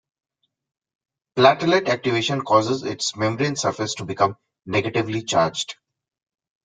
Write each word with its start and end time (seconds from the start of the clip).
Platelet 1.37 1.87
activation 1.87 2.41
causes 2.41 2.81
its 2.81 3.15
membrane 3.15 3.55
surface 3.55 3.93
to 3.93 4.03
become 4.03 4.35
negatively 4.65 5.21
charged. 5.21 5.75